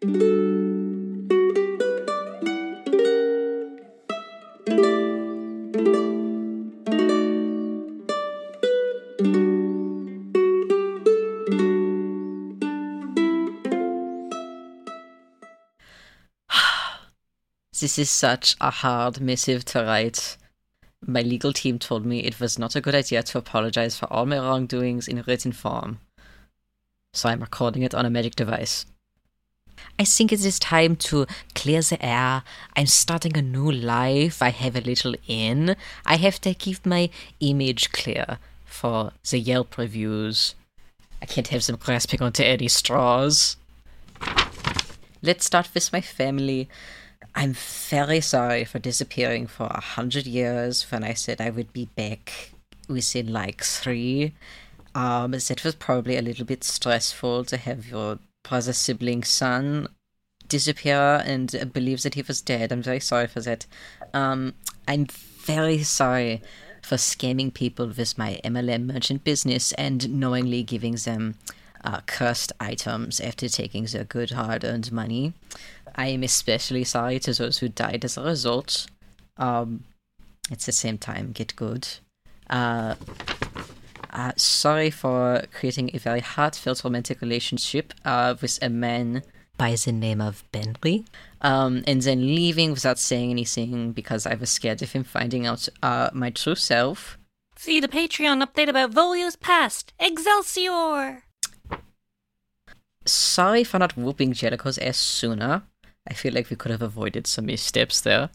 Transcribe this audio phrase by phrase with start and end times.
[0.02, 0.16] This
[17.98, 20.38] is such a hard missive to write.
[21.06, 24.24] My legal team told me it was not a good idea to apologize for all
[24.24, 25.98] my wrongdoings in written form.
[27.12, 28.86] So I'm recording it on a magic device.
[29.98, 32.42] I think it is time to clear the air.
[32.76, 34.42] I'm starting a new life.
[34.42, 35.76] I have a little in.
[36.06, 37.10] I have to keep my
[37.40, 40.54] image clear for the Yelp reviews.
[41.20, 43.56] I can't have them grasping onto any straws.
[45.22, 46.68] Let's start with my family.
[47.34, 51.86] I'm very sorry for disappearing for a hundred years when I said I would be
[51.94, 52.52] back
[52.88, 54.32] within like three.
[54.94, 59.88] Um, that was probably a little bit stressful to have your brother sibling son
[60.48, 62.72] disappear and uh, believe that he was dead.
[62.72, 63.66] I'm very sorry for that.
[64.12, 64.54] Um,
[64.86, 66.42] I'm very sorry
[66.82, 71.36] for scamming people with my MLM merchant business and knowingly giving them
[71.84, 75.32] uh, cursed items after taking their good hard earned money.
[75.94, 78.86] I am especially sorry to those who died as a result.
[79.36, 79.84] Um,
[80.50, 81.86] at the same time, get good.
[82.48, 82.96] Uh,
[84.12, 89.22] uh, sorry for creating a very heartfelt romantic relationship uh, with a man
[89.56, 91.04] by the name of Benry,
[91.42, 95.68] um, and then leaving without saying anything because I was scared of him finding out
[95.82, 97.18] uh, my true self.
[97.56, 99.92] See the Patreon update about Volio's past.
[99.98, 101.24] Excelsior!
[103.04, 105.62] Sorry for not whooping Jellico's ass sooner.
[106.08, 108.30] I feel like we could have avoided some missteps there.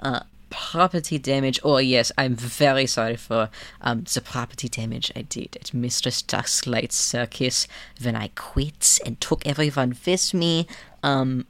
[0.00, 1.60] Uh, property damage.
[1.64, 3.48] Oh yes, I'm very sorry for
[3.80, 7.66] um, the property damage I did at Mistress Dusklight Circus
[8.02, 10.66] when I quit and took everyone with me.
[11.02, 11.46] Um,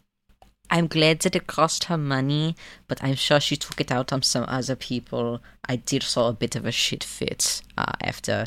[0.71, 2.55] I'm glad that it cost her money,
[2.87, 5.43] but I'm sure she took it out on some other people.
[5.69, 8.47] I did saw a bit of a shit fit uh, after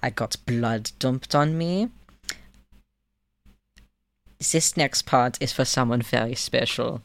[0.00, 1.88] I got blood dumped on me.
[4.38, 7.02] This next part is for someone very special.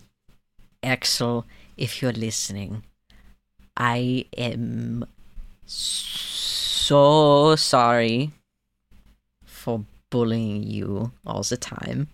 [0.84, 1.46] Axel,
[1.80, 2.84] if you're listening,
[3.78, 5.06] I am
[5.66, 8.32] so sorry
[9.46, 12.10] for bullying you all the time.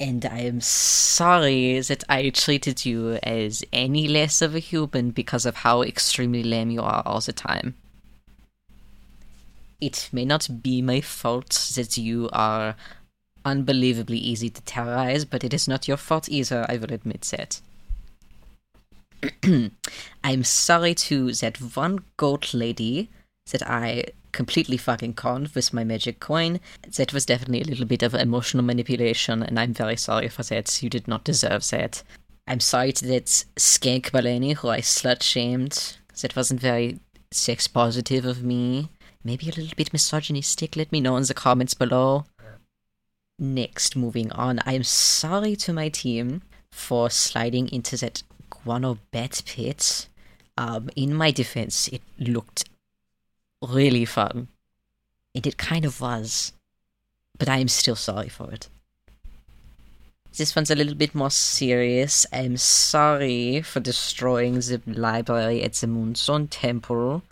[0.00, 5.46] And I am sorry that I treated you as any less of a human because
[5.46, 7.76] of how extremely lame you are all the time.
[9.80, 12.74] It may not be my fault that you are
[13.46, 17.60] unbelievably easy to terrorize, but it is not your fault either, I will admit that.
[20.24, 23.08] I'm sorry to that one goat lady
[23.52, 26.60] that I completely fucking conned with my magic coin.
[26.96, 30.82] That was definitely a little bit of emotional manipulation, and I'm very sorry for that.
[30.82, 32.02] You did not deserve that.
[32.48, 35.96] I'm sorry to that skank Baleni who I slut shamed.
[36.20, 36.98] That wasn't very
[37.30, 38.90] sex positive of me.
[39.24, 40.76] Maybe a little bit misogynistic.
[40.76, 42.26] Let me know in the comments below.
[43.38, 50.08] Next, moving on, I'm sorry to my team for sliding into that guano bat pit.
[50.56, 52.64] Um, in my defense, it looked
[53.62, 54.48] really fun.
[55.34, 56.52] And it kind of was.
[57.38, 58.68] But I am still sorry for it.
[60.36, 62.26] This one's a little bit more serious.
[62.32, 67.22] I'm sorry for destroying the library at the Moonstone Temple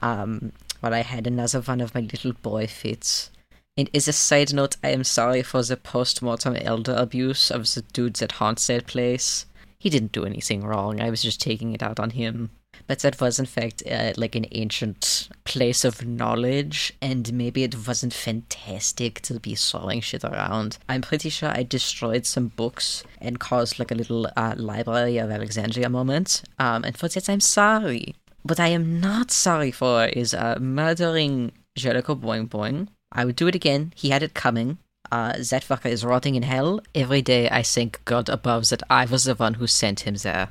[0.00, 3.30] um, while I had another one of my little boy fits.
[3.76, 7.82] And as a side note, I am sorry for the post-mortem elder abuse of the
[7.92, 9.46] dudes at haunts that place.
[9.78, 12.50] He didn't do anything wrong, I was just taking it out on him.
[12.86, 17.86] But that was in fact uh, like an ancient place of knowledge, and maybe it
[17.86, 20.78] wasn't fantastic to be throwing shit around.
[20.88, 25.30] I'm pretty sure I destroyed some books and caused like a little uh, Library of
[25.30, 28.14] Alexandria moment, um, and for that I'm sorry.
[28.42, 33.46] What I am not sorry for is uh, murdering Jellico Boing Boing I would do
[33.46, 33.92] it again.
[33.94, 34.78] He had it coming.
[35.12, 36.80] Uh, that fucker is rotting in hell.
[36.94, 40.50] Every day I thank God above that I was the one who sent him there.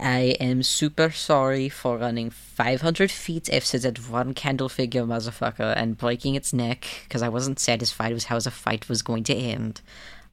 [0.00, 5.98] I am super sorry for running 500 feet after that one candle figure motherfucker and
[5.98, 9.80] breaking its neck because I wasn't satisfied with how the fight was going to end.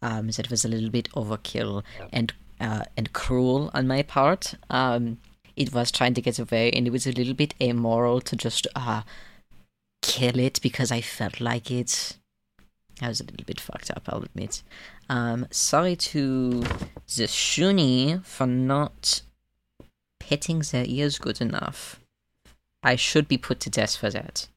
[0.01, 1.83] Um, that was a little bit overkill
[2.13, 2.31] and
[2.61, 4.53] uh, and cruel on my part.
[4.69, 5.17] Um,
[5.55, 8.67] it was trying to get away, and it was a little bit amoral to just
[8.75, 9.01] uh,
[10.05, 12.17] kill it because I felt like it.
[13.01, 14.63] I was a little bit fucked up, I'll admit.
[15.09, 19.21] Um, sorry to the Shoony for not
[20.23, 21.99] hitting their ears good enough.
[22.83, 24.47] I should be put to death for that.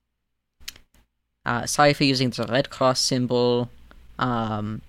[1.45, 3.71] Uh, sorry for using the Red Cross symbol.
[4.19, 4.83] Um,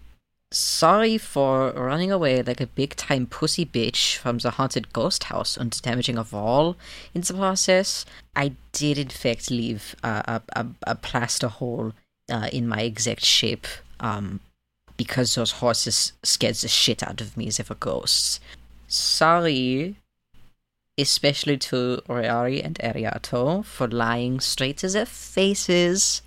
[0.51, 5.55] sorry for running away like a big time pussy bitch from the haunted ghost house
[5.57, 6.75] and damaging a wall
[7.13, 8.05] in the process.
[8.35, 11.93] I did, in fact, leave a, a, a plaster hole
[12.31, 13.67] uh, in my exact shape
[13.99, 14.39] um,
[14.97, 18.39] because those horses scared the shit out of me as if a ghosts.
[18.87, 19.95] Sorry
[20.99, 26.21] especially to Royari and Ariato for lying straight to their faces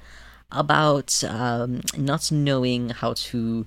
[0.50, 3.66] about um, not knowing how to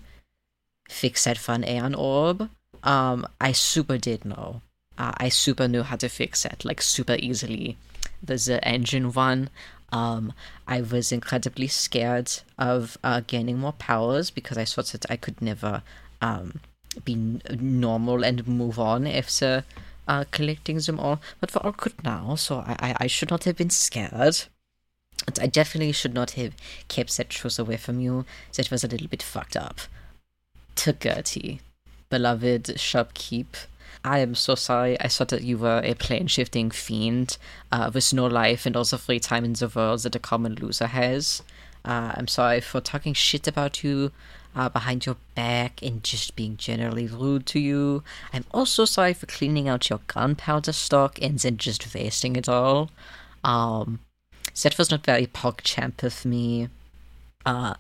[0.88, 2.50] fix that fun Aeon orb.
[2.84, 4.62] Um, I super did know.
[4.98, 7.78] Uh, I super knew how to fix it, like super easily.
[8.22, 9.50] There's the engine one.
[9.92, 10.34] Um,
[10.68, 15.42] I was incredibly scared of uh, gaining more powers because I thought that I could
[15.42, 15.84] never
[16.22, 16.60] um,
[17.04, 19.64] be n- normal and move on the
[20.08, 23.44] uh, collecting them all, but we're all good now, so I, I, I should not
[23.46, 24.44] have been scared.
[25.42, 26.54] I definitely should not have
[26.88, 28.26] kept that truth away from you.
[28.56, 29.80] That was a little bit fucked up.
[30.76, 31.62] To Gertie,
[32.10, 33.66] beloved shopkeep,
[34.04, 35.00] I am so sorry.
[35.02, 37.38] I thought that you were a plane shifting fiend
[37.72, 40.88] uh, with no life and also free time in the world that a common loser
[40.88, 41.42] has.
[41.84, 44.12] Uh, I'm sorry for talking shit about you
[44.56, 48.04] uh, behind your back and just being generally rude to you.
[48.32, 52.92] I'm also sorry for cleaning out your gunpowder stock and then just wasting it all.
[53.44, 54.00] Um,
[54.62, 56.70] that was not very PogChamp of me.
[57.46, 57.74] Uh,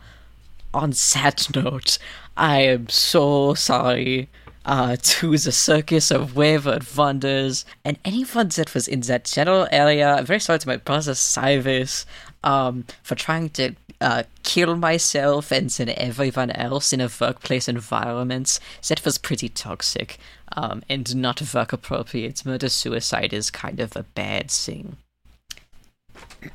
[0.75, 1.98] on sad note,
[2.36, 4.27] I am so sorry
[4.66, 10.16] uh, to the Circus of Wayward Wonders and anyone that was in that general area.
[10.16, 12.06] I'm very sorry to my brother Cyrus
[12.44, 18.60] um, for trying to uh, kill myself and then everyone else in a workplace environment.
[18.89, 20.19] That was pretty toxic
[20.57, 22.45] um, and not work appropriate.
[22.45, 24.98] Murder suicide is kind of a bad thing.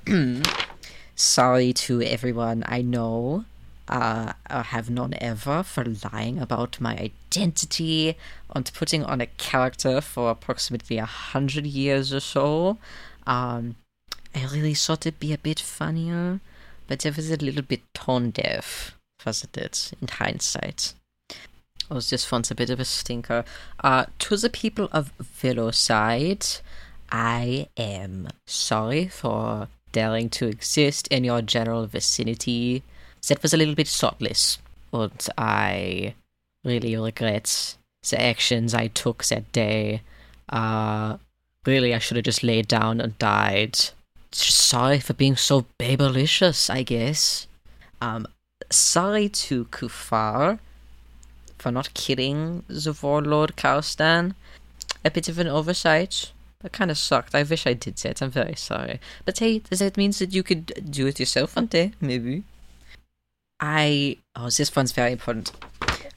[1.15, 3.45] Sorry to everyone I know
[3.91, 8.17] uh, have known ever for lying about my identity
[8.55, 12.79] and putting on a character for approximately a hundred years or so.
[13.27, 13.77] Um,
[14.35, 16.41] I really thought it'd be a bit funnier
[16.91, 20.93] but it was a little bit tone deaf, wasn't it, in hindsight?
[21.29, 23.45] It was just once a bit of a stinker.
[23.79, 26.61] Uh, to the people of Velocide,
[27.13, 32.83] I am sorry for daring to exist in your general vicinity.
[33.29, 34.59] That was a little bit thoughtless,
[34.93, 36.15] and I
[36.65, 37.77] really regret
[38.09, 40.03] the actions I took that day.
[40.49, 41.19] Uh,
[41.65, 43.79] really, I should have just laid down and died
[44.33, 47.47] sorry for being so babelicious, I guess.
[48.01, 48.27] Um,
[48.71, 50.59] sorry to Kufar
[51.59, 54.35] for not killing the warlord Karstan.
[55.05, 56.33] A bit of an oversight.
[56.61, 57.35] That kind of sucked.
[57.35, 58.21] I wish I did that.
[58.21, 59.01] I'm very sorry.
[59.25, 62.45] But hey, does that means that you could do it yourself one day, maybe.
[63.61, 64.17] I.
[64.35, 65.53] Oh, this one's very important.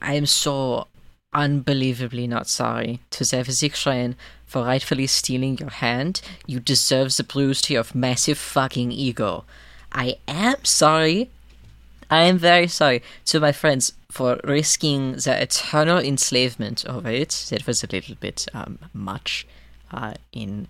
[0.02, 0.88] I am so
[1.34, 6.22] unbelievably not sorry to Zevzikshrain for rightfully stealing your hand.
[6.46, 9.46] You deserve the bruise to your massive fucking ego.
[9.92, 11.30] I am sorry.
[12.10, 17.48] I am very sorry to my friends for risking the eternal enslavement of it.
[17.50, 19.48] That was a little bit um, much
[19.92, 20.68] uh, in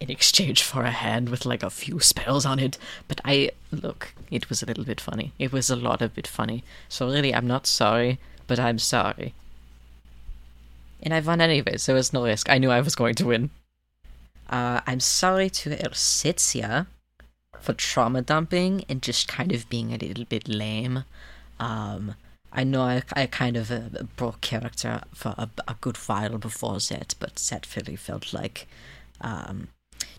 [0.00, 2.78] in exchange for a hand with like a few spells on it.
[3.06, 5.32] But I look, it was a little bit funny.
[5.38, 6.64] It was a lot of bit funny.
[6.88, 9.34] So really, I'm not sorry, but I'm sorry
[11.02, 12.50] and I won anyway, so it's no risk.
[12.50, 13.50] I knew I was going to win.
[14.48, 16.86] Uh, I'm sorry to Elsitzia
[17.60, 21.04] for trauma dumping and just kind of being a little bit lame.
[21.58, 22.14] Um,
[22.52, 26.78] I know I, I kind of uh, broke character for a, a, good while before
[26.80, 28.66] that, but that really felt like
[29.20, 29.68] um,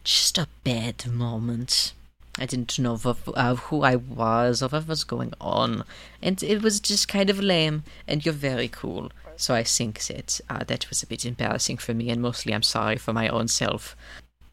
[0.03, 1.93] just a bad moment.
[2.37, 2.99] I didn't know
[3.35, 5.83] uh, who I was or what was going on,
[6.21, 7.83] and it was just kind of lame.
[8.07, 11.93] And you're very cool, so I think that uh, that was a bit embarrassing for
[11.93, 13.95] me, and mostly I'm sorry for my own self.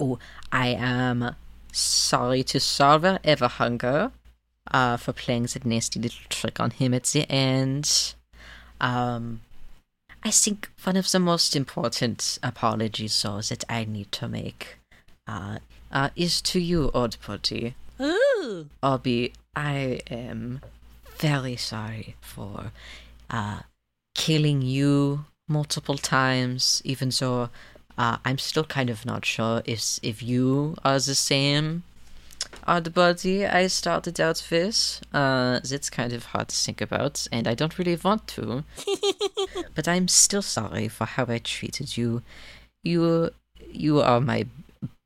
[0.01, 0.19] Oh,
[0.51, 1.35] I am
[1.73, 4.11] sorry to Salver Everhunger
[4.71, 8.15] uh, for playing that nasty little trick on him at the end.
[8.81, 9.41] Um,
[10.25, 14.78] I think one of the most important apologies, though, that I need to make
[15.29, 15.59] uh,
[15.93, 17.17] uh, is to you, Odd.
[18.01, 18.67] Ooh.
[18.83, 20.61] Obby, I am
[21.19, 22.73] very sorry for
[23.31, 23.61] uh,
[24.15, 27.51] killing you multiple times, even though
[27.97, 31.83] uh, I'm still kind of not sure if if you are the same
[32.67, 35.01] odd body I started out with.
[35.13, 38.65] Uh, that's kind of hard to think about, and I don't really want to.
[39.75, 42.23] but I'm still sorry for how I treated you.
[42.85, 43.31] You,
[43.71, 44.47] you are my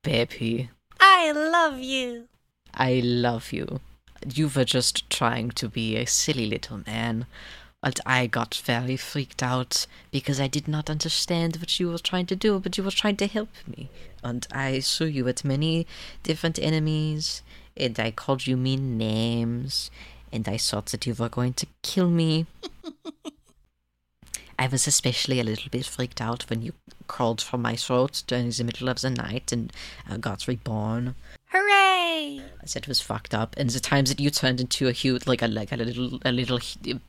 [0.03, 0.71] baby.
[1.01, 2.29] I love you.
[2.75, 3.81] I love you.
[4.27, 7.27] You were just trying to be a silly little man.
[7.81, 12.27] But I got very freaked out because I did not understand what you were trying
[12.27, 13.91] to do, but you were trying to help me.
[14.23, 15.89] And I threw you at many
[16.23, 17.43] different enemies,
[17.77, 19.91] and I called you mean names,
[20.33, 22.47] and I thought that you were going to kill me.
[24.59, 26.73] I was especially a little bit freaked out when you
[27.07, 29.73] crawled from my throat during the middle of the night and
[30.09, 31.15] uh, got reborn.
[31.47, 32.41] Hooray!
[32.63, 35.27] I said it was fucked up, and the times that you turned into a huge,
[35.27, 36.61] like a like a little a little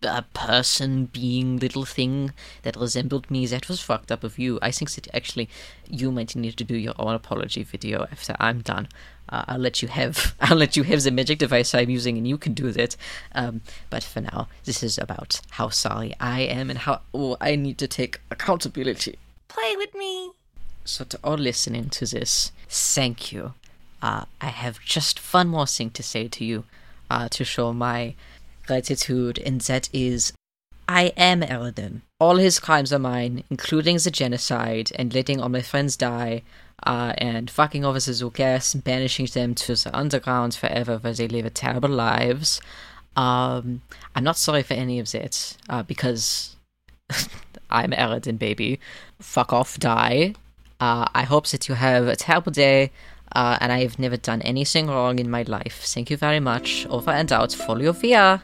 [0.03, 2.33] uh, person being little thing
[2.63, 4.59] that resembled me, that was fucked up of you.
[4.61, 5.47] I think that actually
[5.87, 8.87] you might need to do your own apology video after I'm done.
[9.29, 12.27] Uh, I'll let you have I'll let you have the magic device I'm using, and
[12.27, 12.95] you can do that.
[13.33, 17.55] Um, but for now, this is about how sorry I am and how oh, I
[17.55, 19.17] need to take accountability.
[19.47, 20.31] Play with me.
[20.85, 23.53] So to all listening to this, thank you.
[24.01, 26.65] Uh, I have just one more thing to say to you
[27.09, 28.15] uh, to show my
[28.67, 30.33] gratitude, and that is
[30.87, 32.01] I am Eridan.
[32.19, 36.41] All his crimes are mine, including the genocide and letting all my friends die,
[36.83, 41.27] uh, and fucking over the Xulgaths and banishing them to the underground forever where they
[41.27, 42.61] live terrible lives.
[43.15, 43.81] Um,
[44.15, 46.55] I'm not sorry for any of that, uh, because
[47.69, 48.79] I'm Eridan, baby.
[49.19, 50.35] Fuck off, die.
[50.79, 52.91] Uh, I hope that you have a terrible day,
[53.35, 55.81] uh, and I have never done anything wrong in my life.
[55.85, 56.85] Thank you very much.
[56.87, 57.53] Over and out.
[57.53, 58.43] Follow your via.